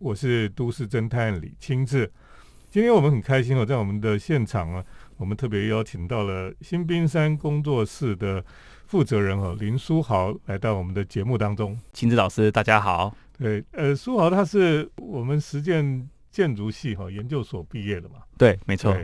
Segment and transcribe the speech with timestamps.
[0.00, 2.10] 我是都市侦探李清志。
[2.70, 4.84] 今天我们很开心哦，在我们的现场啊，
[5.16, 8.44] 我们特别邀请到了新冰山工作室的
[8.86, 11.76] 负责人哦林书豪来到我们的节目当中。
[11.92, 13.12] 清志老师，大家好。
[13.36, 18.18] 对，呃，书豪他是我们实践建筑系哈研究所毕业的嘛？
[18.36, 18.96] 对，没错。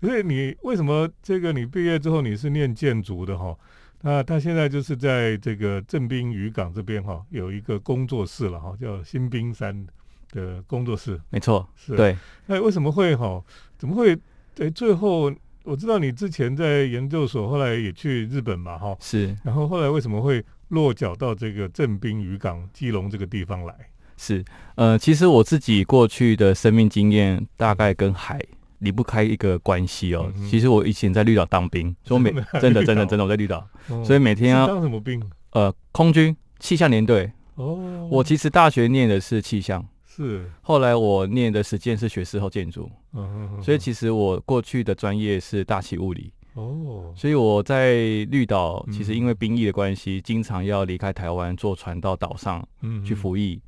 [0.00, 3.54] 所以你为什么这个你毕业之后你是念建筑的哈？
[4.00, 9.86] 那他现在就是在这个正滨渔港这边哈有一个工作室了哈，叫新冰山。
[10.32, 12.16] 的工作室，没错，是对。
[12.46, 13.42] 那为什么会哈？
[13.78, 14.16] 怎么会？
[14.58, 15.32] 哎，最后
[15.64, 18.96] 我知道你之前在研究所，后来也去日本嘛，哈。
[19.00, 19.34] 是。
[19.42, 23.74] 然后后来为什么会落脚到这个正滨渔港基隆这个地方来？
[24.16, 24.44] 是。
[24.74, 28.38] 呃，其实我自己过去的生命经验，大概跟海
[28.80, 30.30] 离不开一个关系哦。
[30.50, 33.66] 其实我以前在绿岛当兵，所以每真的 真的真的我在绿岛，
[34.04, 35.22] 所以每天要当什么兵？
[35.52, 37.32] 呃，空军气象连队。
[37.54, 38.08] 哦。
[38.10, 39.86] 我其实大学念的是气象。
[40.12, 47.94] 是，后来我念的实践是学士后建筑，嗯所以其实我过去的专业是大气物理，哦，所以我在
[48.24, 53.60] 绿岛其实因为兵役的关系，经常要离开台湾坐船到岛上，嗯，去服役。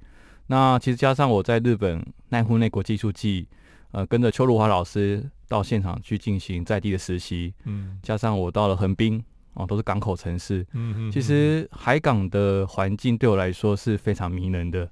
[0.49, 3.47] 那其实加上我在日本奈户内国际术记，
[3.93, 9.23] 呃，跟着邱如华老师到现场去进行在地的实习，嗯，加上我到了横滨，
[9.55, 14.91] 哦，都是港口城市，嗯嗯，其实海港的环境对我来说是非常迷人的。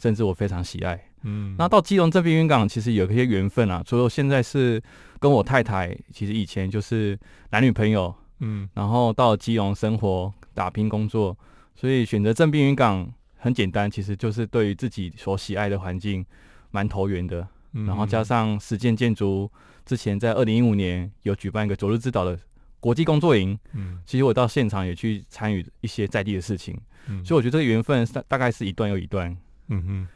[0.00, 3.82] 甚至我非常喜爱，嗯，那到基隆这边渔港其实有一些缘分啊。
[3.84, 4.82] 除了现在是
[5.18, 7.18] 跟我太太，其实以前就是
[7.50, 11.36] 男女朋友，嗯，然后到基隆生活打拼工作，
[11.74, 16.24] 所以选择正滨渔港很简单，其实就是对于自己所喜爱的环境
[16.70, 17.46] 蛮投缘的。
[17.72, 19.48] 然后加上实践建筑，
[19.84, 22.36] 之前在二零一五年有举办一个昨日之岛的
[22.80, 26.76] 国际工作营，嗯，其实我到现场也去参与一些在地的事情，
[27.08, 29.36] 嗯，所以我觉得这个缘分大大概是一段又一段。
[29.70, 30.06] 嗯哼，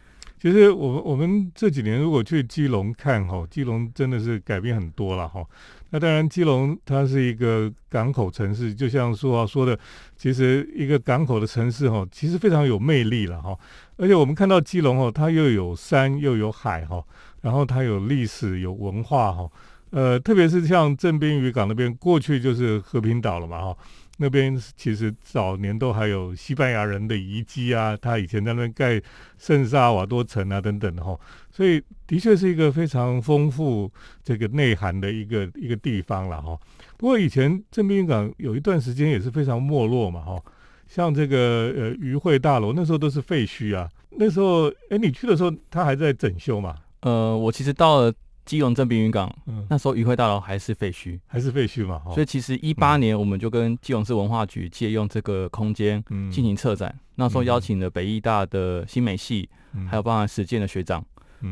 [0.41, 5.45] 其实我们我们这几年如果去基隆看哈，基隆真的是改变很多了哈。
[5.91, 9.79] 那当然，基隆它是一个港口城市，就像苏豪说的，
[10.17, 13.57] 其实一个港口的城市哈，其实非常有魅力了哈。
[13.97, 17.01] 而且我们看到基隆哦，它又有山又有海哈，
[17.43, 19.48] 然后它有历史有文化哈。
[19.91, 23.77] 呃，特别是像镇滨渔港那边，过去就是和平岛了嘛哈。
[24.19, 29.02] 那边其实早年都还有西班牙人的遗迹啊，他以前在那盖
[29.39, 31.19] 圣萨瓦多城啊等等的哈，
[31.51, 33.91] 所以的确是一个非常丰富
[34.23, 36.57] 这个内涵的一个一个地方了哈。
[36.97, 40.42] 不过以前正滨港有一段时间也是非常没落嘛哈，
[40.86, 46.77] 像这个呃渔会大楼那时候都是废墟啊，那时候哎你去的时候它还在整修嘛？
[47.01, 48.14] 呃，我其实到了。
[48.45, 52.03] 基隆正滨渔港，嗯那时候渔会大楼还是废墟，还是废墟嘛。
[52.13, 56.95] 所以其实一八年我们就跟基隆市文化局借用这个空间进行策展。
[57.15, 59.49] 那时候邀请了北艺大的新美系，
[59.89, 61.05] 还有包含实践的学长，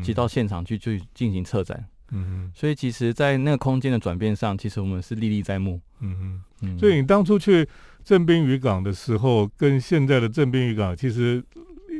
[0.03, 1.83] 去到现场去去进行策展。
[2.11, 5.81] 嗯所以其实，在那个空间的转变上，其实我们是历历在目。
[6.01, 6.77] 嗯嗯。
[6.77, 7.67] 所以你当初去
[8.03, 11.43] 正滨渔港的时候，跟现在的正滨渔港其实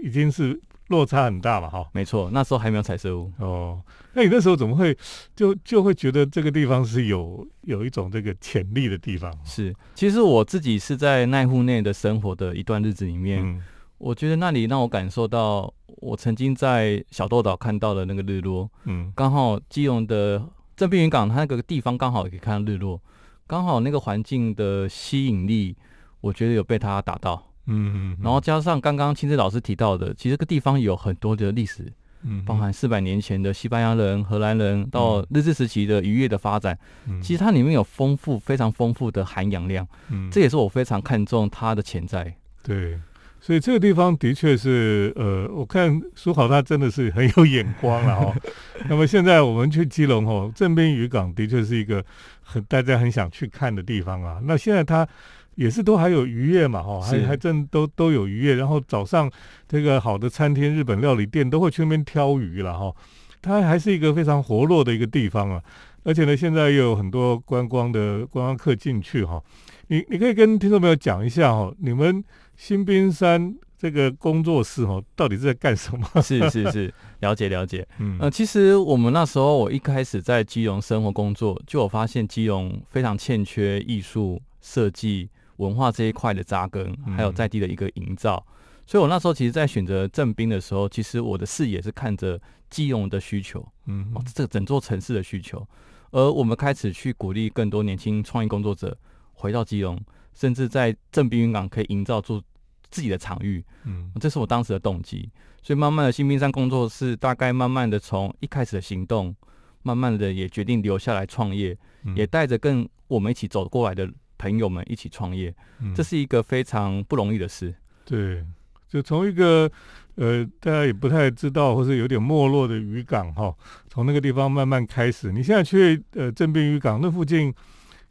[0.04, 0.62] 已经是。
[0.88, 3.81] 落差很大嘛，哈，没错，那时候还没有彩色屋哦。
[4.13, 4.95] 那你那时候怎么会
[5.35, 9.33] 就就会觉得这个地方是有有一种这个潜力的地方？
[9.44, 13.61] 是，其实我自己是在奈户内的生活的一段日子里面，
[13.97, 18.69] 我觉得那里让我感受到我曾经在小豆岛看到的那个日落。
[18.83, 20.44] 嗯，刚好基隆的
[20.75, 23.01] 正滨渔港，它那个地方刚好也可以看到日落，
[23.47, 25.75] 刚好那个环境的吸引力，
[26.21, 27.53] 我觉得有被它打到。
[27.66, 31.90] 嗯，然后加上刚刚青志老师提到的，其实这个地方有很多的历史，
[32.24, 42.35] 嗯，包含四百年前的西班牙人、荷兰人到日治时期的渔业的发展，嗯，其实它里面有丰富、非常丰富的含氧量，嗯，这也是我非常看重它的潜在。
[42.62, 43.00] 对，
[43.40, 48.35] 所以这个地方的确是，呃，我看苏豪他真的是很有眼光了哦。
[48.90, 52.03] 那么现在我们去基隆哦，正滨渔港的确是一个
[52.41, 54.41] 很大家很想去看的地方啊。
[54.44, 55.07] 那现在它。
[55.56, 59.31] 也是都还有渔业嘛，哈，还还正都都有渔业，然后早上
[59.68, 62.96] 这个好的餐厅、日本料理店都会去那边挑鱼了，哈，
[63.41, 65.62] 它还是一个非常活络的一个地方啊，
[66.04, 69.42] 而且呢，现在又有很多观光的观光客进去，哈，
[69.88, 72.24] 你你可以跟听众朋友讲一下，哈，你们
[72.57, 76.22] 新兵山这个工作室，哈，到底是在干什么？
[76.22, 85.30] 是是是，了解了解， 嗯，呃，其实我们那时候我一开始在基隆生活工作，就有发现基隆非常欠缺艺术设计。
[85.63, 88.45] 文化这一块的扎根，还有在地的一个营造，
[88.86, 92.39] 所以我那时候其实，在选择正兵的时候，其实我的视野是看着
[92.69, 95.65] 基隆的需求，嗯，这个整座城市的需求，
[96.12, 98.98] 而我们开始去鼓励更多年轻创意工作者
[99.33, 100.00] 回到基隆，
[100.33, 102.42] 甚至在正滨云港可以营造出
[102.89, 105.30] 自己的场域，嗯，这是我当时的动机。
[105.62, 109.33] 所以慢慢的新兵山工作室大概慢慢的从一开始的行动，
[109.81, 111.77] 慢慢的也决定留下来创业，
[112.15, 114.12] 也带着跟我们一起走过来的
[114.44, 115.56] 朋友们一起创业，
[115.95, 117.74] 这是一个非常不容易的事。
[118.04, 118.44] 对，
[118.90, 119.72] 就从一个
[120.16, 123.56] 呃大家也不太知道或是有点没落的渔港哈，
[123.88, 125.31] 从那个地方慢慢开始。
[125.31, 127.54] 你现在去呃镇滨渔港那附近。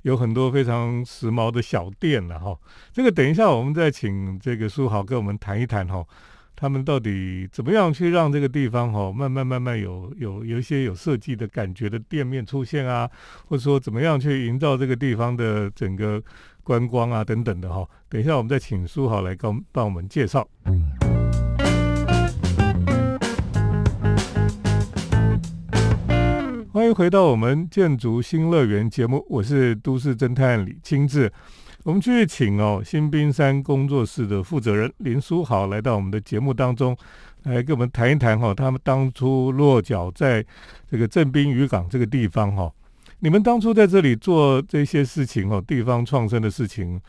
[0.03, 2.59] 有很多非常时髦的小店了哈，
[2.93, 6.05] 这个等一下我们再请这个书豪跟我们谈一谈哈，
[6.63, 13.11] 他们到底怎么样去让这个地方哈慢慢慢慢有有有一些有设计的感觉的店面出现啊，
[13.49, 16.23] 或者说怎么样去营造这个地方的整个
[16.63, 20.47] 观光啊等等的哈，等一下我们再请书豪来帮帮我们介绍。
[26.73, 31.33] 欢迎回到我们建筑新乐园节目，我是都市侦探李清志。
[31.85, 36.97] 我们继续请哦新兵山工作室的负责人林书豪来到我们的节目当中，
[37.43, 40.45] 来跟我们谈一谈哈，他们当初落脚在
[40.89, 42.73] 这个镇滨渔港这个地方哈。
[43.19, 47.01] 你们当初在这里做这些事情哦，地方创生的事情，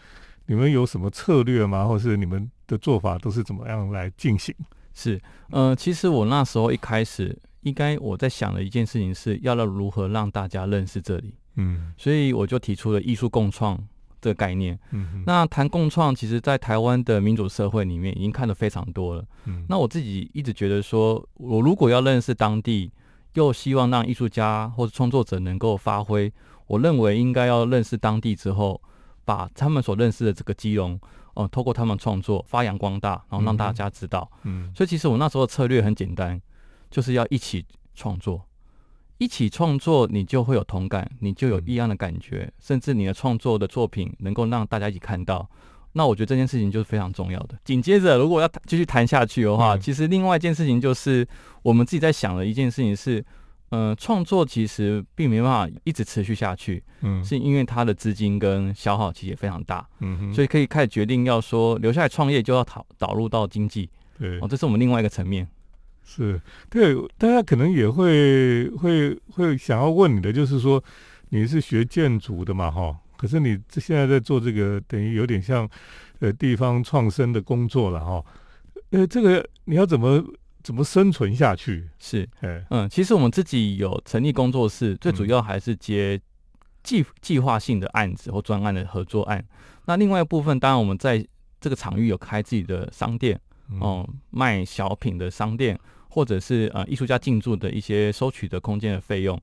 [0.48, 1.86] 你们有什么策略吗？
[1.86, 4.56] 或是你们的做法都是怎么样来进行？
[4.96, 5.22] 是，
[5.52, 7.38] 呃，其实我那时候一开始。
[7.64, 13.82] 应该我在想的一件事情是要让如何让大家认识这里，嗯，所以我就提出了艺术共创
[14.24, 14.80] 这个概念。
[14.92, 19.26] 嗯，那谈共创，其实在台湾的民主社会里面已经看得非常多了。
[19.46, 22.90] 嗯，那我自己一直觉得说，我如果要认识当地，
[23.34, 26.32] 又希望让艺术家或者创作者能够发挥，
[26.66, 28.82] 我认为应该要认识当地之后，
[29.26, 31.00] 把他们所认识的这个基隆，
[31.34, 34.32] 哦，透过他们创作发扬光大，然后让大家知道。
[34.44, 36.42] 嗯，所以其实我那时候的策略很简单。
[36.94, 37.66] 就是要一起
[37.96, 38.40] 创作，
[39.24, 45.50] 一起创作，你就会有同感，你就有异样的感觉，甚至你的创作的作品能够让大家一起看到。
[45.94, 47.58] 那我觉得这件事情就是非常重要的。
[47.64, 51.26] 紧接着，如果要继续谈下去的话，其实另外一件事情就是
[51.62, 53.24] 我们自己在想的一件事情是，
[53.70, 65.48] 嗯，创作其实并没办法一直持续下去，嗯，是因为它的资金跟消耗其实也非常大，嗯，所以可以开始决定要说留下来创业就要导导入到经济，对，哦，这是我们另外一个层面。
[66.06, 66.40] 是
[66.70, 70.84] 对，大家可能也会会会想要问你的，就是说
[71.30, 75.68] 你是学建筑的嘛，哈，可是你现在在做这个，等于有点像
[76.20, 78.24] 呃地方创生的工作了，哈，
[78.92, 80.24] 呃，这个你要怎么
[80.62, 81.88] 怎么生存下去？
[81.98, 86.20] 是，哎，嗯，其实我们自己有成立工作室，最主要还是接
[86.84, 89.44] 计计划性的案子或专案的合作案。
[89.86, 91.26] 那另外一部分，当然我们在
[91.60, 93.40] 这个场域有开自己的商店。
[93.80, 95.80] 哦，卖小品的商店，
[96.10, 99.40] 或者是呃艺术家进驻的一些收取的空间的费用，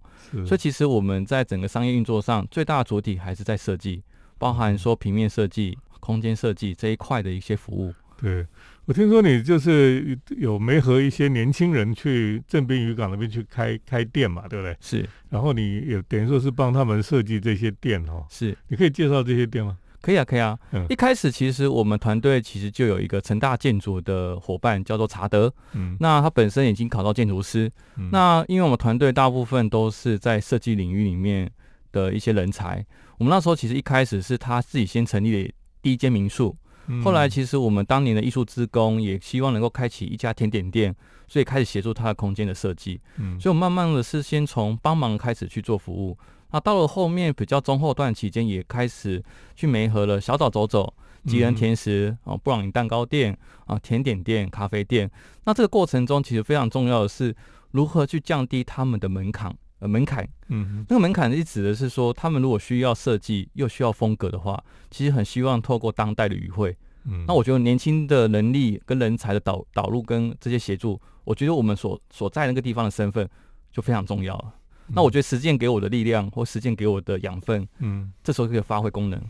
[0.47, 4.03] 所以其实我们在整个商业运作上，最大的主体还是在设计，
[4.39, 7.93] 包含说平面设计、空间设计这一块的一些服务。
[8.21, 8.47] 对
[8.85, 14.77] 我听说你就是有没和一些年轻人去正滨渔港那边去开开店嘛，对不对？
[14.79, 18.27] 是，然后你也等于说是帮他们设计这些店哦。
[18.29, 19.79] 是，你可以介绍这些店吗？
[20.03, 20.59] 可以啊，可以啊。
[20.73, 25.53] 嗯，一开始其实我们团队其实就有一个成大建筑的伙伴，叫做查德。
[25.73, 27.71] 嗯，那他本身已经考到建筑师。
[27.97, 31.51] 嗯，那因为我们团队大部分都是在设计领域里面
[31.93, 32.85] 的一些人才。
[33.19, 35.53] 我们那时候其实一开始是他自己先成立了
[35.83, 36.57] 第一间民宿。
[37.05, 40.93] 后来其实我们当年的艺术职工也希望能够开启一家甜点店，
[41.29, 43.01] 所以开始协助他的空间的设计。
[43.19, 46.19] 嗯，所以我慢慢的是先从帮忙开始去做服务。
[46.53, 49.23] 那到了后面比较中后段期间，也开始
[49.55, 50.93] 去梅河了小岛走走、
[51.27, 55.11] 吉人甜食啊、布朗尼蛋糕店啊、甜点店、咖啡店。
[55.45, 57.35] 那这个过程中，其实非常重要的是
[57.71, 60.29] 如何去降低他们的门槛呃门槛。
[60.49, 66.77] 嗯，那个门槛是指的是说，他们如果需要设计又需要风格的话，其实很希望透过当代的语汇。
[67.05, 73.27] 嗯，那我觉得年轻的能力跟人才的导导入跟这些协助，我觉得我们所所在那个地方的身份
[73.73, 74.55] 就非常重要了。
[74.95, 79.21] 那我觉得实践给我的力量，或实践给我的养分，嗯，这时候可以发挥功能，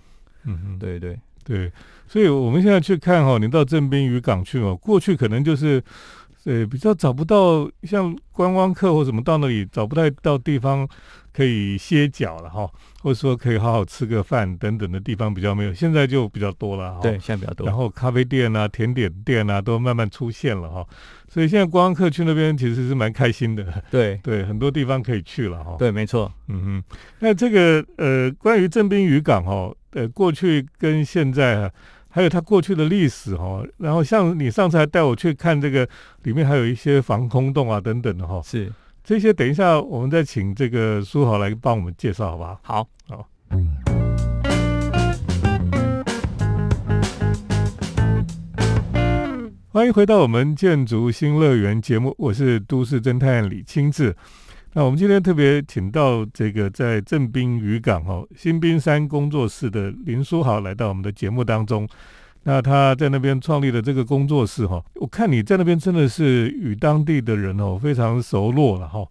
[0.45, 1.19] 嗯嗯，对对。
[1.43, 1.73] 对，
[2.07, 5.83] 所以我们现在去看哈，你到正滨渔港去哦，过去可能就是，
[6.45, 10.89] 呃，比较找不到像观光客或什么到那里找不太到地方
[11.33, 12.69] 可以歇脚了哈，
[13.03, 20.87] 或者说可以好好吃个饭等等的地方比较没有，现在就比较多了哈，对，现在比较多，然后咖啡店啊、甜点店啊都慢慢出现了哈。
[21.29, 25.77] 所以现在观光客去那边其实是蛮开心的，对 对，很多地方可以去了哈。
[25.79, 26.85] 对，没错，嗯嗯。
[27.21, 31.71] 那这个呃，关于正滨渔港哈，呃，过去跟现在，
[32.13, 35.89] 还有它过去的历史哈，然后像你上次还带我去看这个，
[36.25, 38.43] 里面还有一些防空洞啊等等的哈。
[38.45, 38.73] 是，
[39.05, 42.59] 这些等一下我们再请这个苏豪来帮我们介绍，好不好？
[42.63, 43.29] 好，好。
[49.73, 54.17] 欢迎回到我们建筑新乐园节目，我是都市侦探李清志。
[54.73, 61.89] 那我们今天特别请到这个在正滨渔港哦新滨山工作室的林书豪来到我们的节目当中。
[62.45, 69.05] 那他在那边创立的这个工作室哈，我看你在那边真的是与当地的人哦非常熟络了哈。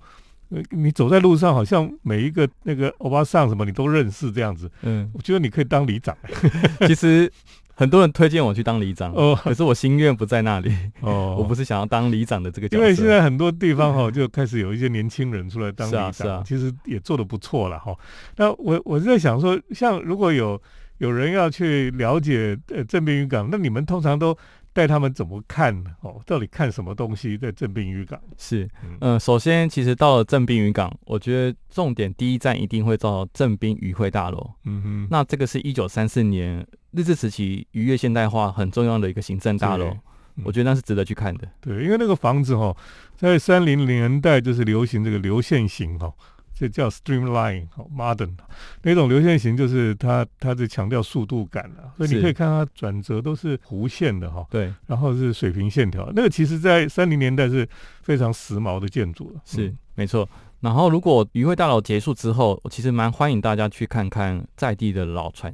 [0.72, 4.72] 你走在路上，好像每一个那个欧巴桑什么你都认识这样子。
[4.82, 6.18] 嗯，我觉得你可以当里长。
[6.88, 7.32] 其实。
[7.80, 10.70] 很多人推荐我去当里长，哦，可是我心愿不在那里。
[11.00, 12.84] 哦， 我不是想要当里长的这个角色。
[12.84, 17.96] 因为现在很多地方哈，就开始有一些年轻人出来当里长，是啊，其实也做的不错了哈。
[18.36, 20.62] 那我我是在想说，像如果有
[20.98, 24.38] 有人要去了解呃正滨渔港，那你们通常都
[24.80, 26.22] 带他们怎么看哦？
[26.26, 28.18] 到底看什么东西在正滨渔港？
[28.38, 28.70] 是，
[29.02, 34.52] 嗯，首先其实到了正滨渔港，我觉得重点第一站一定会到正滨渔会大楼。
[34.64, 36.66] 嗯哼，那这个是一九三四年。
[36.92, 39.96] 日治时期渔业现代化很重要的一个行政大楼，
[40.44, 41.48] 我觉得那是值得去看的。
[41.62, 42.76] 对，因为那个房子哈，
[43.16, 46.12] 在三零年代就是流行这个流线型哈，
[46.60, 48.36] 这叫 streamline 哈，modern。
[48.82, 54.46] 那种流线型就是它它是强调速度感的，所以你可以看它转折都是弧线的哈。
[54.50, 57.66] 对，然后是水平线条，那个其实在三零年代是
[58.02, 59.40] 非常时髦的建筑了。
[59.46, 60.28] 是没错。
[60.60, 65.54] 然后如果渔会大楼结束之后，我其实蛮欢迎大家去看看在地的老船。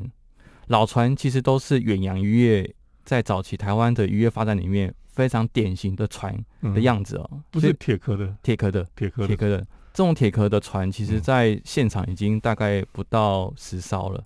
[0.66, 6.36] 老船其实都是远洋渔业在早期台湾的渔业发展里面非常典型的船
[6.74, 9.64] 的样子哦，不是铁壳的，铁壳的，铁壳铁壳的
[9.96, 14.24] 这种铁壳的船，其实在现场已经大概不到十艘了，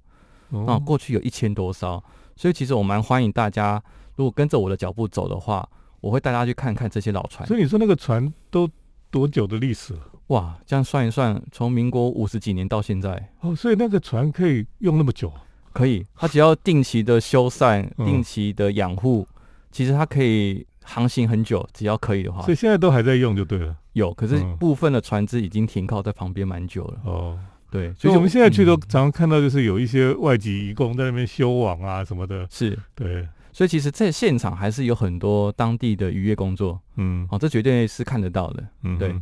[0.65, 2.03] 啊，过去有一千多艘，
[2.35, 3.81] 所以其实我蛮欢迎大家，
[4.15, 5.69] 如果跟着我的脚步走的话，
[6.01, 7.47] 我会带大家去看看这些老船。
[7.47, 8.67] 所以你说那个船都
[9.11, 9.99] 多久的历史了？
[10.27, 15.31] 哇，这样算一算，从民国五十几年到现在哦，所以那个船可以用那么久。
[15.71, 19.25] 可以，它只要定期的修缮、定期的养护，
[19.71, 22.41] 其实它可以航行很久，只要可以的话。
[22.41, 23.75] 所以现在都还在用就对了。
[23.93, 27.00] 有，可是部分的船只已经停靠在旁边蛮久了。
[27.05, 32.48] 哦，对，所以我们现在去都常常看到，就是有一些外籍移工在那边修网啊什么的。
[32.50, 33.27] 是，对。
[33.53, 36.79] 所以其实，在现场还是有很多当地的渔业工作。
[36.96, 38.63] 嗯，哦，这绝对是看得到的。
[38.84, 39.15] 嗯，对。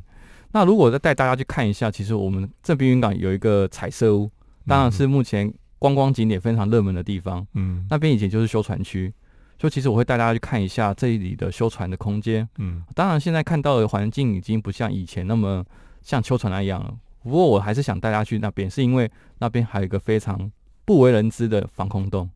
[0.51, 4.31] 那如果再带大家去看一下，其实我们正滨渔港有一个彩色屋，
[4.65, 5.53] 当然是目前。
[5.79, 9.13] 观光景点非常热门的地方，嗯，那边以前就是修船区，
[9.57, 15.65] 就其实我会带大家去看一下这里的修船的空间，嗯，当然现在看到的环境已经不像以前那么
[16.01, 16.79] 像修船那样。
[16.83, 19.09] 了，不过我还是想带大家去那边，是因为
[19.39, 20.51] 那边还有一个非常
[20.85, 22.29] 不为人知的防空洞，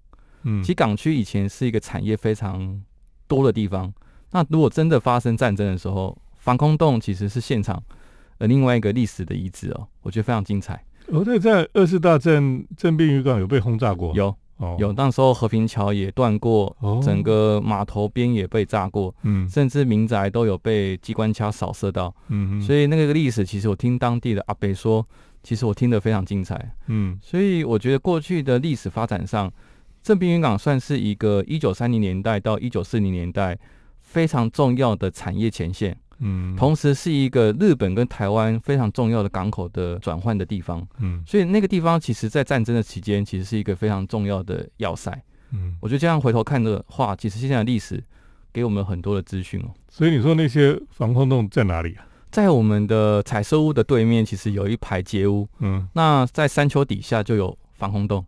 [0.44, 2.82] 嗯，其实港区以前是一个产业非常
[3.28, 3.94] 多的地方，
[4.32, 7.82] 那如果真的发生战争的时候，防空洞其实是现场
[8.40, 10.84] 呃另外一个历史的遗址哦，我觉得非常精彩。
[11.08, 14.36] 哦，对，在二次大战正滨渔港有被轰炸过，有，
[14.78, 25.06] 有，那时候和平桥也断过，整个码头边也被炸过，嗯，甚至民宅都有被机关枪扫射到，嗯，所以那个历史其实我听当地的阿北说，
[25.44, 29.52] 其实我听得非常精彩，嗯，所以我觉得过去的历史发展上，
[30.04, 33.58] 正滨渔港算是一个一九三零年代到一九四零年代
[34.02, 35.98] 非常重要的产业前线。
[36.24, 40.88] 嗯，同时是一个日本跟台湾非常重要的港口的转换的地方。
[41.00, 45.12] 嗯，所以那个地方其实，在战争的期间，其实是一个非常重要的要塞。
[45.52, 48.02] 嗯，我觉得这样回头看的话，其实现在的历史
[48.54, 49.74] 给我们很多的资讯哦。
[49.90, 52.06] 所以你说那些防空洞在哪里啊？
[52.30, 55.48] 在我们的彩色屋的对面，其实有一排街屋。
[55.60, 58.26] 嗯，那在山丘底下就有防空洞。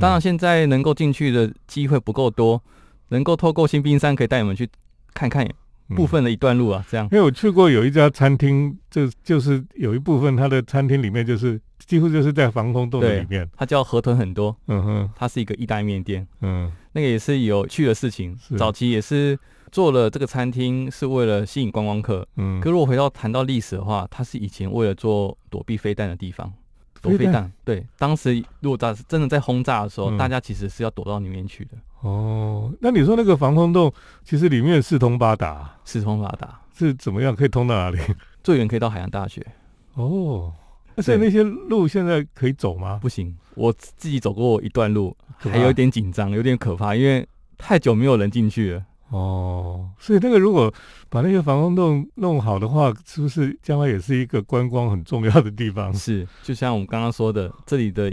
[0.00, 2.60] 当然，现在能够进去的机会不够多，
[3.08, 4.68] 能够透过新兵山可以带你们去
[5.14, 5.46] 看看。
[5.94, 7.06] 部分的一段路啊，这样。
[7.12, 13.48] 因为我去过有一家餐厅，就就是有一部分它的餐厅里面就是几乎就是在防空洞里面。
[13.56, 18.36] 它叫河豚很多，嗯哼，它是一个意大利面店，嗯，那个也是有趣的事情。
[18.56, 19.38] 早期也是
[19.70, 22.60] 做了这个餐厅是为了吸引观光客，嗯。
[22.60, 26.52] 可如果回到谈到历史的话，它是以前为了做躲避飞弹的地方。
[27.02, 31.72] 躲飞弹，对，当时如果在真的在轰炸的时候，大家其实是要躲到里面去的。
[32.00, 33.92] 哦，那你说那个防空洞，
[34.24, 37.34] 其实里面四通八达，四通八达是怎么样？
[37.34, 37.98] 可以通到哪里？
[38.44, 39.44] 最远可以到海洋大学。
[39.94, 40.52] 哦，
[40.98, 42.98] 所以那些路现在可以走吗？
[43.00, 47.26] 不行，我自己走过一段路，还有点紧张，有点可怕，因为
[47.56, 48.84] 太久没有人进去了。
[49.08, 50.72] 哦，所以那个如果
[51.08, 55.94] 把那些防空洞弄好的话，是不是将来也是一个观光很重要的地方？
[55.94, 58.12] 是，就像我们刚刚说的，这里的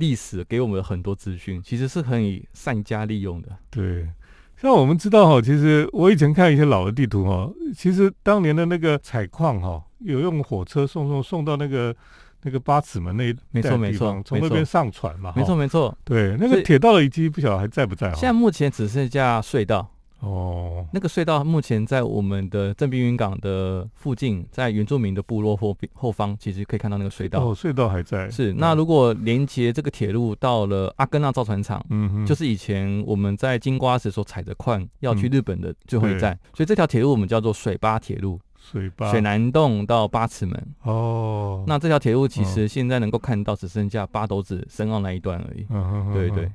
[0.00, 3.50] 历史给我们很多资讯，其实是可以善加利用的。
[3.70, 4.08] 对，
[4.56, 11.94] 像我们知道哈，其实我以前看一些老的地图哈，其实当年的那个采矿哈，有用火车送送送到那个
[12.42, 15.96] 那个八尺门那没错没错，从那边上船嘛，没错没错。
[16.02, 18.10] 对，那个铁道的遗迹不晓得还在不在？
[18.14, 19.88] 现在目前只剩下隧道。
[20.20, 27.42] 哦，那个隧道目前在我们的正滨云港的附近，在原住民的部落后后方，其实可以看到那个隧道。
[27.42, 28.30] 哦，隧道还在。
[28.30, 38.38] 是，那如果连接这个铁路到了阿根纳造船厂，嗯哼，就是以前我们在金瓜石所采的矿要去日本的最后一站，所以这条铁路我们叫做水巴铁路。
[38.62, 39.10] 水巴。
[39.10, 40.74] 水南洞到八尺门。
[40.82, 41.64] 哦。
[41.66, 45.66] 那这条铁路其实现在能够看到只剩下八斗子深澳那一段而已。
[45.70, 46.12] 嗯哼。
[46.12, 46.52] 对对。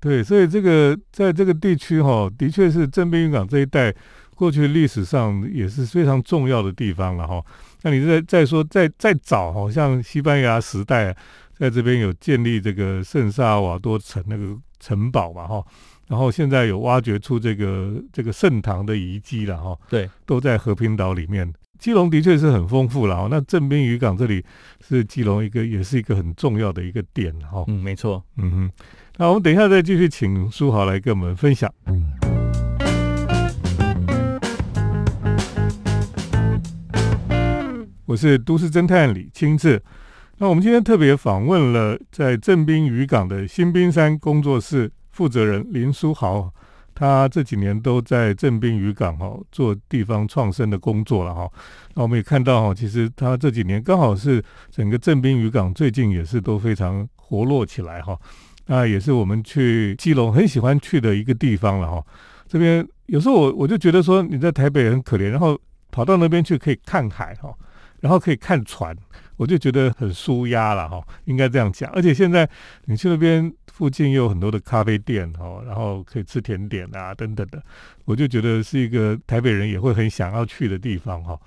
[0.00, 3.92] 对，所以这个在这个地区哈，的确是正滨渔港这一带，
[4.36, 7.44] 过去历史上也是非常重要的地方了哈。
[7.82, 11.16] 那你再再说再再早，好像西班牙时代，
[11.56, 15.64] 在这边有建立这个圣萨瓦多城那个城堡嘛哈，
[16.06, 19.76] 然后现在有挖掘出这个这个圣堂的遗迹了哈。
[19.88, 21.52] 对，都在和平岛里面。
[21.78, 23.28] 基隆的确是很丰富了哈。
[23.30, 24.44] 那正滨渔港这里
[24.80, 27.64] 是基隆一个也是一个很重要的一个点哈。
[27.68, 28.22] 嗯，没错。
[28.36, 28.70] 嗯哼。
[29.20, 31.68] 那我们等一下再继续请书豪来跟我们分享。
[38.06, 39.82] 我是都市侦探李清志。
[40.36, 46.48] 那我们今天特别访问了在正滨渔港的新滨山工作室负责人林书豪，
[46.94, 51.50] 他这几年都在正滨渔港哈做地方创生的工作了哈。
[51.96, 58.16] 那我们也看到哈，其实他这几年刚好是整个正滨渔港最近也是都非常活络起来哈。
[58.70, 62.04] 那也是我们去基隆很喜欢去的一个地方了哈。
[62.46, 65.58] 这边有时候我我就觉得说你在台北很可怜，然后
[65.90, 67.50] 跑到那边去可以看海哈，
[68.00, 68.94] 然后可以看船，
[69.36, 71.02] 我就觉得很舒压了哈。
[71.24, 71.90] 应该这样讲。
[71.92, 72.48] 而且现在
[72.84, 77.62] 你去那边附近又有很多的咖啡店哈，然后可以吃甜点啊等等的，
[78.04, 81.38] 我就觉得是一个台北人也会很想要去的地方哈。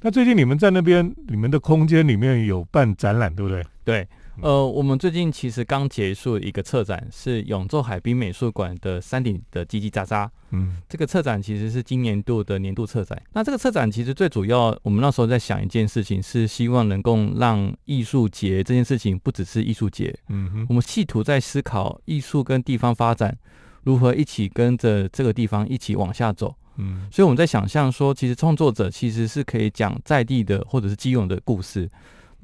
[0.00, 3.62] 那最近你们在那边你们的空间里面有办展览对不对？
[3.84, 4.08] 对。
[4.40, 10.28] 呃，我们最近其实刚结束一个策展，是永州海滨美术馆的山顶的叽叽喳喳。
[10.50, 13.20] 嗯，这个策展其实是今年度的年度策展。
[13.32, 20.14] 那这个策展其实最主要，我们那时候在想一件事情，是希望能够让艺术节这件事情不只是艺术节。
[20.28, 23.36] 嗯哼，我们企图在思考艺术跟地方发展
[23.82, 26.54] 如何一起跟着这个地方一起往下走。
[26.78, 31.90] 嗯，所以我们在想象说，其实创作者其实是可以讲在地的或者是基隆的故事。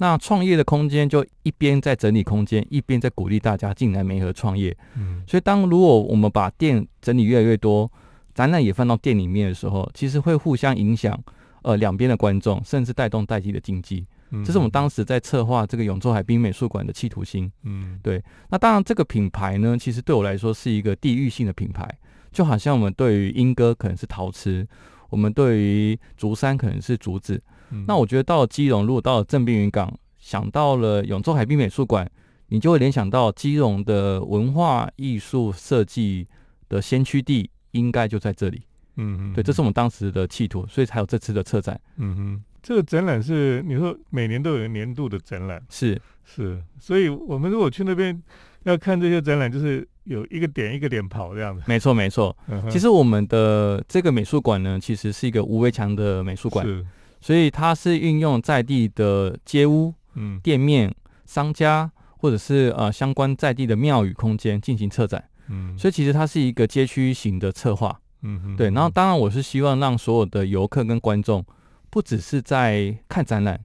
[0.01, 4.75] 那创业的空间就一边在整理空间，一边在鼓励大家进来梅河创业。
[4.95, 7.91] 嗯，所以当如果我们把店整理越来越多，
[8.33, 11.21] 展览也放到店里面的时候，其实会互相影响，
[11.63, 14.05] 呃，两边的观众，甚至带动代际的经济。
[14.29, 17.51] 嗯，这是我们当时在策划这个永州海滨美术馆的企图心。
[17.63, 18.23] 嗯，对。
[18.49, 21.85] 那当然，这个品牌呢，其实对我来说是一个地域性的品牌，
[22.31, 24.65] 就好像我们对于莺歌可能是陶瓷，
[25.09, 27.41] 我们对于竹山可能是竹子。
[27.87, 32.09] 那我觉得到了基隆，如果到了正滨云港，想到了永州海滨美术馆，
[32.47, 36.27] 你就会联想到基隆的文化艺术设计
[36.67, 38.61] 的先驱地，应该就在这里。
[38.97, 41.79] 嗯嗯，对，这是我们当时的企图，所以才有这次的策展。
[41.97, 48.21] 嗯哼，这个展览是你说每年都有年度的展览，是是，所以我们如果去那边
[48.63, 51.63] 要看这些展览，就是有一个点一个点跑这样子。
[51.65, 52.35] 没错没错，
[52.69, 56.65] 其实我们的这个美术馆呢，其实是一个无围墙的美术馆。
[56.65, 56.85] 是。
[57.19, 60.39] 所以它是运用在地的街屋、嗯。
[60.41, 60.93] 店面、
[61.25, 68.69] 商家，或者是呃相关在地的庙宇空间进行策展，嗯，所以其实它是一个街区型的策划，嗯对。
[68.71, 71.45] 然后当然我是希望让所有的游客跟观众，
[71.89, 73.59] 不只是在看展览，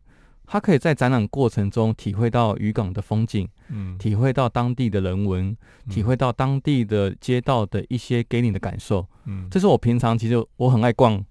[0.46, 5.56] 他可以在展览过程中体会到渔港的风景，嗯，体会到当地的人文，
[5.88, 11.24] 体会到当地的街道的一些给你的感受，嗯，这是我平常其实我很爱逛。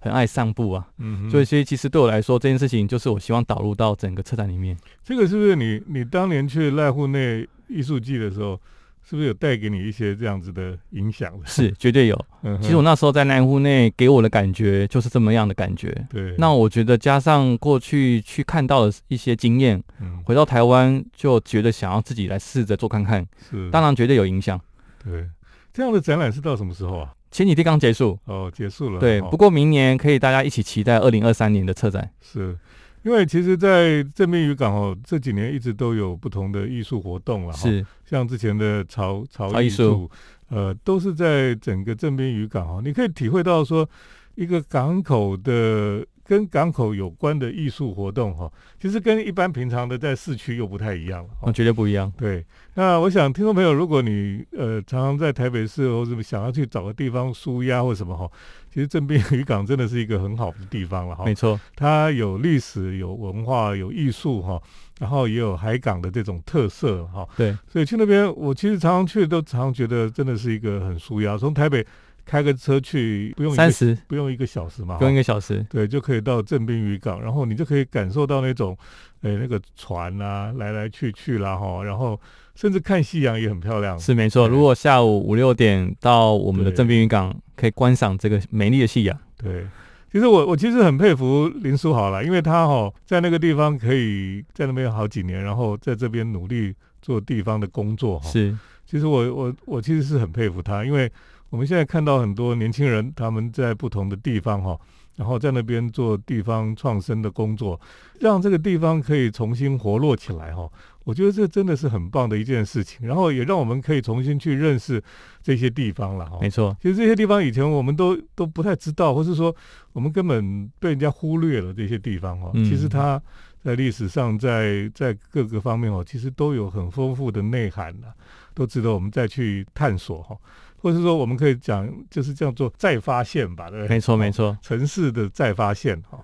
[0.00, 4.76] 很爱散步啊，嗯，所以所以其实对我来说，这件事情就是我希望导入到整个车展里面。
[5.04, 8.60] 这个是不是你你当年去濑户内艺术季的时候，
[9.08, 11.32] 是不是有带给你一些这样子的影响？
[11.44, 12.26] 是绝对有。
[12.42, 16.06] 嗯其实我那时候在濑户内给我的感觉就是这么样的感觉。
[16.10, 16.34] 对。
[16.38, 19.82] 那我觉得加上过去去看到的一些经验，
[20.24, 23.26] 回到台湾就觉得想要自己来试着做看看。
[23.50, 23.70] 是。
[23.70, 24.60] 当然绝对有影响。
[25.04, 25.28] 对。
[25.72, 27.12] 这样的展览是到什么时候啊？
[27.30, 29.00] 前几天刚结束哦，结束了。
[29.00, 32.08] 对，不过明年可以大家一起期待二零二三年的车展。
[32.20, 32.56] 是，
[33.02, 37.52] 因为其实，在正面渔港哦，这几年一直都有不同的艺术活动了。
[37.52, 40.10] 是，像之前的潮潮艺术，
[40.48, 43.88] 呃，都是在整个正边渔港哦，你可以体会到说
[44.36, 46.06] 一个港口的。
[46.28, 51.30] 跟港口有关的艺术活动哈，其实跟一般平常的在市区又不太一样了。
[51.42, 52.12] 哦，绝对不一样。
[52.18, 52.44] 对，
[52.74, 58.28] 那我想听众朋友，如果你呃常常在台北市或者想要去找个地方舒压或什么哈，
[58.74, 61.24] 其实正滨渔港真的是一个很好的地方了哈。
[61.24, 64.60] 没错，它有历史、有文化、有艺术哈，
[64.98, 67.24] 然后也有海港的这种特色哈。
[67.36, 71.38] 对，所以去那边，我其实常常去都常常觉得真的是一个很舒压。
[71.38, 71.86] 从台北。
[72.26, 78.76] 开个车去不用三十，不用一个小时嘛，不用一个小时，对，就可以到正滨渔港，然后你就可以感受到那种，
[79.22, 82.20] 哎，那个船啊，来来去去啦，哈，然后
[82.56, 83.96] 甚至看夕阳也很漂亮。
[83.98, 89.16] 是没错，如果下午五六点到我们的正滨渔港，可以观赏这个美丽的夕阳。
[89.38, 89.64] 对，
[90.10, 98.28] 其实我我其实很佩服林书豪了，因为他哈在那个地方可以在那边好几年，然后在这边努力做地方的工作哈。
[98.28, 98.56] 是，
[98.86, 101.10] 其实我我我其实是很佩服他，因为。
[101.48, 104.76] 我们现在看到很多年轻人，他们在不同的地方哈，
[105.14, 107.80] 然后在那边做地方创生的工作，
[108.18, 110.68] 让这个地方可以重新活络起来哈。
[111.04, 115.00] 我觉得这真的是很棒的一件事情，然后也让我们可以重新去认识
[115.40, 116.38] 这些地方了哈。
[116.40, 119.54] 没错，其实这些地方以前我们都都不太知道，或是说
[119.92, 122.50] 我们根本被人家忽略了这些地方哈。
[122.54, 123.22] 其实它
[123.62, 128.12] 在历史上，在在各个方面哦，其实都有很丰富的内涵的，
[128.56, 130.36] 都值得我们再去探索哈。
[130.78, 133.96] 或者说，我们可以讲，就是叫做再发现吧，对不对？
[133.96, 136.18] 没错，没错，城市的再发现哈。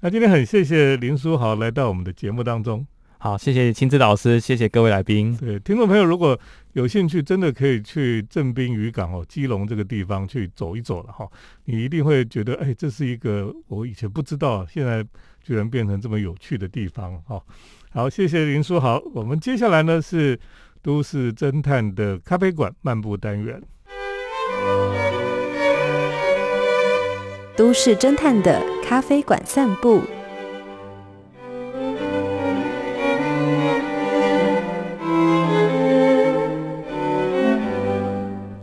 [0.00, 2.86] 那今天很谢谢林书豪来到我们的节目当中。
[3.18, 5.36] 好，谢谢亲子老师，谢谢各位来宾。
[5.36, 6.38] 对，听众朋友如果
[6.74, 11.26] 有兴趣，真的可以去正滨渔港哦，基隆这个地方去走一走了哈。
[11.64, 15.04] 你一定会觉得，哎，这是一个我以前不知道，现在
[15.42, 17.42] 居然变成这么有趣的地方哈。
[17.90, 19.02] 好，谢谢林书豪。
[19.14, 20.38] 我们接下来呢是
[20.82, 23.62] 都市侦探的咖啡馆漫步单元。
[27.56, 30.02] 都市侦探的咖啡馆散步，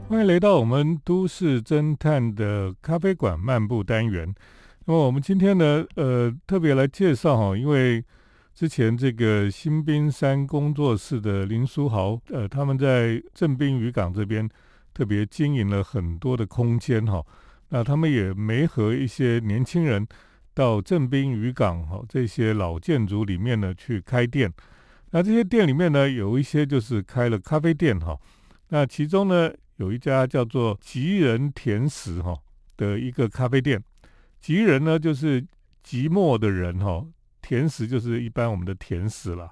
[0.07, 4.33] 欢迎来到我们都市侦探的咖啡馆漫步单元。
[4.85, 8.03] 那么我们今天呢，呃，特别来介绍哈，因为
[8.53, 14.47] 之前这个新兵山工作室的林书豪，呃，他们在镇滨渔港这边
[14.93, 17.25] 特别经营了很多的空间哈。
[17.69, 20.07] 那他们也没和一些年轻人
[20.53, 24.53] 到镇滨渔港哈这些老建筑里面呢去开店。
[25.09, 28.15] 那这些店里面呢有一些就是开了咖啡店哈。
[28.69, 32.37] 那其中呢有一家叫做吉人甜食哈
[32.77, 33.83] 的一个咖啡店。
[34.39, 35.41] 吉人呢就是
[35.83, 37.03] 寂寞的人哈，
[37.43, 39.51] 甜食就是一般我们的甜食了。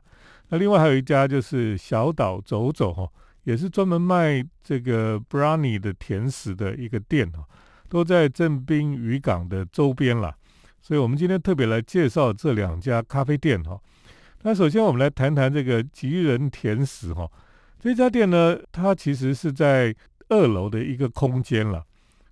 [0.49, 3.07] 那另外还有一家就是小岛走走哈，
[3.43, 7.45] 也是专门卖这个 brownie 的甜食的一个店哈。
[7.91, 10.33] 都在正滨渔港的周边了，
[10.81, 13.77] 所以我们今天特别来介绍这两家咖啡店哈。
[14.43, 17.29] 那首先我们来谈谈这个吉人甜食哈，
[17.77, 19.93] 这家店呢，它其实是在
[20.29, 21.83] 二楼的一个空间了，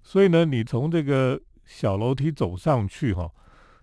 [0.02, 3.30] 所以呢，你从这个小楼梯走上去哈，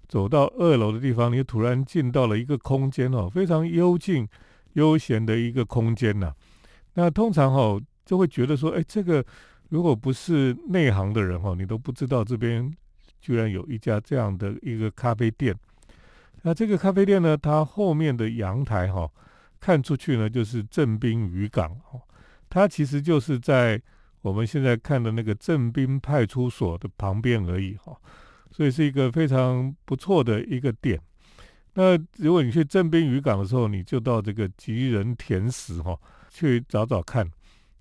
[0.08, 4.28] 走到二楼的地方，你突然进到了一个空间哦，非常幽静、
[4.74, 6.32] 悠闲的一个空间呐。
[6.94, 9.24] 那通常哦就会觉得说，哎，这个。
[9.68, 12.72] 如果不是内行的人哦，你都不知道这边
[13.20, 15.52] 居然有一家这样的一个咖啡店。
[16.42, 19.10] 那这个咖啡店呢，它后面的阳台哈，
[19.58, 22.00] 看出去呢就是正滨渔港哦，
[22.48, 23.82] 它其实就是在
[24.22, 27.92] 我们现在看的那个正滨派出所的旁边而已哈，
[28.50, 31.00] 所以是一个非常不错的一个点。
[31.74, 35.98] 那如果你去正滨渔港的时候，你就到这个吉人甜食哈
[36.30, 37.30] 去找找看。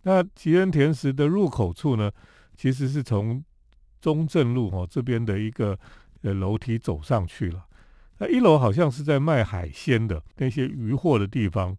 [0.04, 2.12] 那吉恩甜食的入口处呢，
[2.56, 3.44] 其实是从
[4.02, 5.80] 中正路哦这边的一个
[6.22, 7.66] 呃楼梯走上去了。
[8.18, 11.76] 那一楼好像是在卖海鲜的那些渔货的地方，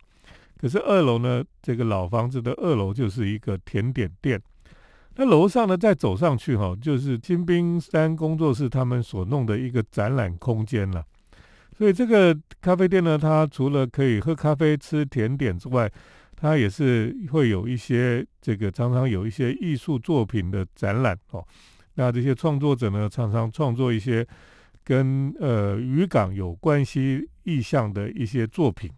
[0.59, 4.41] 可是二楼呢，这个老房子的二楼就是一个甜点店。
[5.17, 11.05] 那楼上呢，再走上去哈，就是金冰山工作室他们所弄的一个展览空间了。
[11.77, 15.91] 所以这个咖啡店呢，它除了可以喝咖啡、吃甜点之外，
[16.35, 21.43] 它也是会有一些这个常常有一些艺术作品的展览哦，
[21.95, 24.27] 那这些创作者呢常常创作一些
[24.85, 28.91] 跟呃渔港有关系意象的一些作品。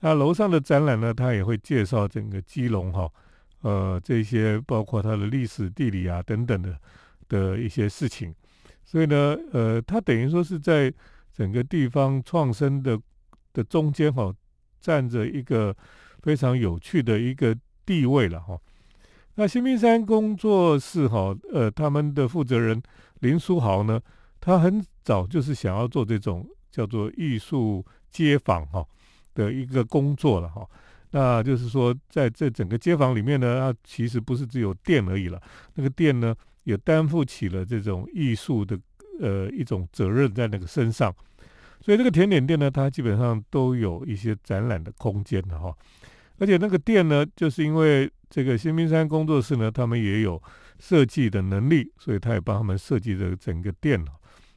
[0.00, 3.08] 那楼上的展览呢，它也会介绍整个基隆哈，
[3.62, 6.78] 呃这些包括它的历史、地理啊等等的
[7.28, 8.32] 的一些事情。
[8.84, 10.92] 所以呢，呃，它等于说是在
[11.32, 13.00] 整个地方创生的
[13.52, 14.32] 的中间哈，
[14.80, 15.74] 站着一个。
[16.22, 17.52] 非常有趣的一个
[17.84, 18.56] 地位了哈。
[19.34, 22.80] 那新兵山工作室哈，呃，他们的负责人
[23.18, 24.00] 林书豪呢，
[24.40, 28.86] 他很早就是想要做这种叫做艺术街坊哈
[29.34, 30.64] 的一个工作了哈。
[31.12, 35.40] 那就是说，在这整个街坊里面呢，它其实不是只有店而已了，
[35.74, 38.78] 那个店呢也担负起了这种艺术的
[39.20, 41.14] 呃一种责任在那个身上。
[41.80, 45.74] 所以这个甜点店呢，它基本上都有一些展览的空间的哈。
[46.38, 50.42] 而且那个店呢，就是因为这个新兵山工作室呢，他们也有
[50.78, 54.02] 设计的能力，所以他也帮他们设计这个整个店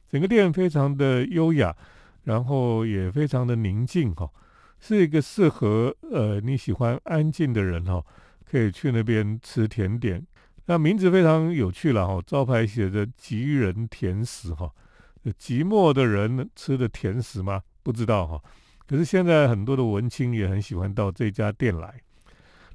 [0.08, 1.76] 整个店非常的优雅，
[2.24, 4.28] 然后也非常的宁静哈，
[4.86, 8.00] 是一个适合呃你喜欢安静的人哈，
[8.48, 10.24] 可以去那边吃甜点。
[10.66, 14.70] 那名字非常有趣了哈，招牌写着“吉人甜食”哈，
[15.40, 17.60] 寂寞的人吃的甜食吗？
[17.82, 18.40] 不知道哈。
[18.86, 22.00] 可是现在很多的文青也很喜欢到这家店来。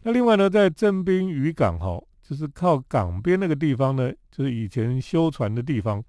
[0.04, 6.04] 那另外呢，在镇滨渔港哈，就是靠港边那个地方呢，就是以前修船的地方。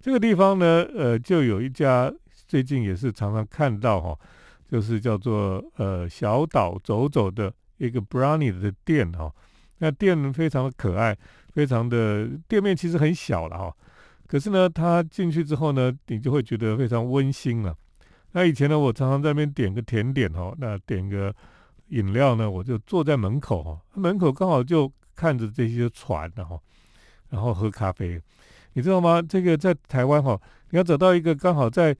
[0.00, 2.12] 这个地方呢，呃，就有一家
[2.46, 4.18] 最近也是常常看到哈，
[4.70, 9.32] 就是叫做呃小岛走走的一个 brownie 的店哈。
[9.78, 11.16] 那店非常的可爱，
[11.52, 13.76] 非常的店面其实很小了哈。
[14.26, 17.74] 可是呢，他进去之后呢，你就会觉得非常温馨了。
[18.32, 21.34] 那以前呢，我常常在那边点个甜点哈，那点个。
[21.90, 26.56] 饮料呢，我就坐在门口哈，门口刚好就看着这些船的哈，
[27.30, 28.22] 然后喝咖啡，
[28.74, 29.20] 你知道吗？
[29.20, 31.92] 这个在台湾哈，你要找到一个刚好在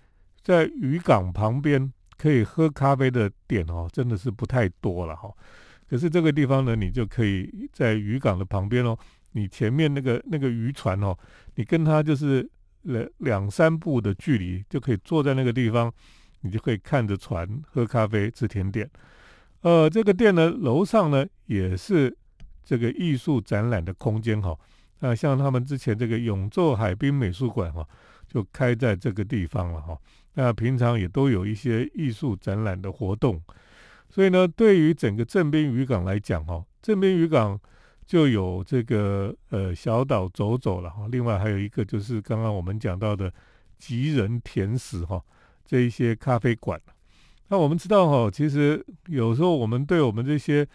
[0.42, 5.32] 在渔港旁边可以喝咖啡的点哦，真的是不太多了哈。
[5.88, 8.94] 可是这个地方呢，你就可以在渔港的旁边哦，
[9.32, 11.16] 你前面那个那个渔船哦，
[11.54, 12.46] 你跟它就是
[12.82, 15.90] 两两三步的距离，就可以坐在那个地方，
[16.42, 18.88] 你就可以看着船喝咖啡吃甜点。
[19.62, 22.14] 呃，这个店呢，楼上呢也是
[22.62, 24.54] 这个艺术展览的空间哈。
[24.98, 27.82] 那像他们之前这个永昼海滨美术馆哈，
[28.28, 29.98] 就开在这个地方了哈。
[30.34, 33.40] 那平常也都有一些艺术展览的活动，
[34.08, 37.58] 所以呢，对于整个正滨渔港来讲哈，正滨渔港
[38.06, 41.06] 就有这个呃小岛走走了哈。
[41.10, 43.32] 另外还有一个就是刚刚我们讲到的
[43.78, 45.22] 吉人甜食哈，
[45.64, 46.80] 这一些咖啡馆。
[47.48, 50.66] 那我们知道哈，其实有时候我们对我们这些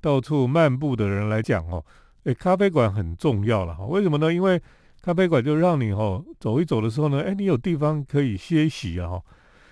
[0.00, 1.84] 到处漫步的人来讲哦，
[2.24, 3.84] 诶，咖啡馆很重要了哈。
[3.86, 4.34] 为什么呢？
[4.34, 4.60] 因为
[5.04, 9.22] 咖啡馆就让你哈走一走的时候呢，诶，你有地方可以歇息啊哈。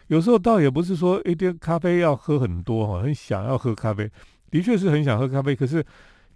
[0.09, 4.11] 有时候倒也不是说一点咖啡要喝很多哈，很想要喝咖啡，
[4.51, 5.83] 的确是很想喝咖啡，可是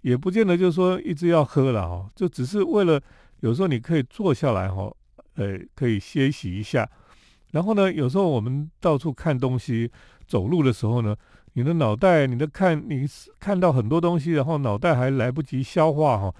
[0.01, 2.99] 也不见得就是说一直要喝了哈，就只是为了
[3.41, 4.91] 有时候你可以坐下来哈，
[5.35, 6.89] 呃，可以歇息一下。
[7.51, 9.91] 然后呢，有时候我们到处看东西。
[10.27, 11.15] 走路的时候呢，
[11.53, 13.07] 你的脑袋，你的看，你
[13.39, 16.35] 看到很多东西，然后脑袋还来不及消化哈，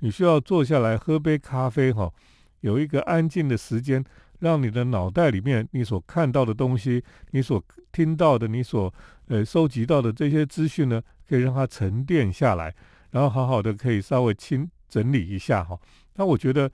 [0.00, 2.12] 你需要坐下来喝杯咖啡哈，
[2.60, 4.04] 有一个安静的时间，
[4.40, 8.92] 让你的脑袋里面你所看到的东西，你所听到的，你所
[9.26, 12.74] 呃收集到的这些资讯呢，可以让它沉淀下来，
[13.10, 15.78] 然后好好的可以稍微清整理一下哈。
[16.14, 16.70] 那我觉得，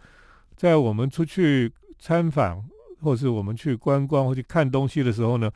[0.57, 2.65] 在我们出去参访，
[3.01, 5.51] 或是我们去观光或去看东西的时候呢。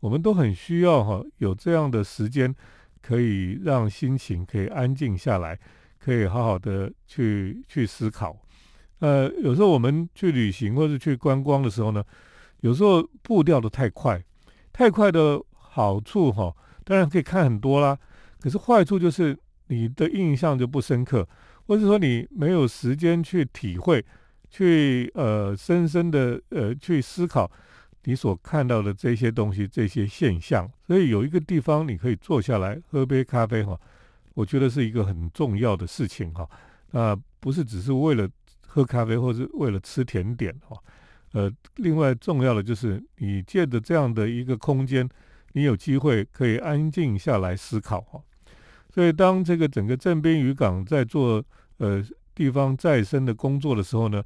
[0.00, 2.54] 我们都很需要哈，有这样的时间，
[3.00, 5.58] 可以让心情可以安静下来，
[6.04, 8.36] 可以好好的去去思考。
[8.98, 12.04] 呃，有时候我们去旅行或者去观光的时候呢，
[12.60, 14.22] 有时候步调的太快，
[14.72, 17.96] 太快的好处哈，当然可以看很多啦，
[18.40, 19.36] 可是坏处就是
[19.68, 21.26] 你的印象就不深刻，
[21.66, 24.04] 或者说你没有时间去体会，
[24.50, 27.50] 去呃深深的呃去思考。
[28.06, 33.80] 你所看到的这些东西、这些现象，所以有一个地方你可以坐下来喝杯咖啡哈，
[34.34, 36.48] 我觉得是一个很重要的事情哈。
[36.90, 38.28] 那不是只是为了
[38.66, 40.76] 喝咖啡，或是为了吃甜点哈。
[41.32, 45.08] 呃，另外重要的就是你借着这样的一个空间，
[45.52, 48.20] 你有机会可以安静下来思考哈。
[48.92, 51.44] 所以当这个整个镇边渔港在做
[51.78, 54.22] 呃地方再生的工作的时候呢，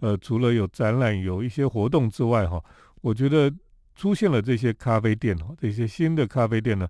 [0.00, 2.62] 呃，除了有展览、有一些活动之外哈。
[3.02, 3.52] 我觉得
[3.94, 6.88] 出现了这些咖啡店哈，这些新的咖啡店呢，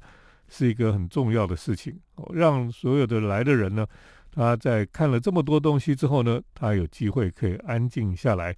[0.48, 1.98] 是一个很重要的事情，
[2.32, 3.86] 让所有的来的人呢，
[4.30, 8.54] 他在看了这么多东西之后呢，他有机会可以安静下来，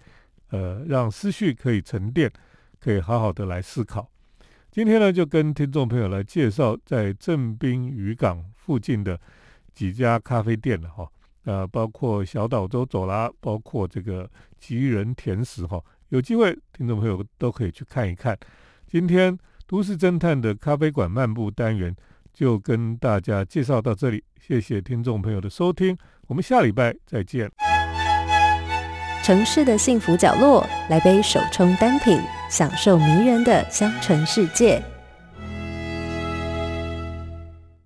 [0.51, 2.31] 呃，让思绪可以沉淀，
[2.79, 4.11] 可以好好的来思考。
[4.71, 9.19] 今天呢，就跟听众朋友来介绍在正滨渔港附近的
[9.75, 11.11] 几家咖啡店了哈，
[11.45, 15.83] 呃，包括小岛洲走啦，包括这个吉人甜食哈。
[16.11, 18.39] 有机会，听众朋友都可以去看一看。
[18.87, 19.37] 今天
[19.69, 21.95] 都市侦探的咖啡馆漫步单元
[22.33, 25.95] 就跟大家介绍到这里，谢谢听众朋友的收听，
[26.27, 27.51] 我们下礼拜再见。
[29.23, 34.83] 城市的幸福角落，来杯手冲单品，享受迷人的香醇世界。